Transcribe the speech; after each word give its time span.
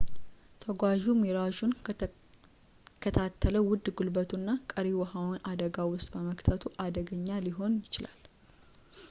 ተጓዡው 0.63 1.15
ሚራዡን 1.23 1.71
ከተከታተለ 2.99 3.53
ውድ 3.67 3.85
ጉልበቱን 3.99 4.39
እና 4.43 4.49
ቀሪ 4.71 4.87
ውሃውን 5.01 5.39
አደጋ 5.51 5.77
ውስጥ 5.93 6.07
በመክተት 6.15 6.65
አደገኛ 6.87 7.29
ሊሆን 7.47 7.75
ይችላል 7.87 8.21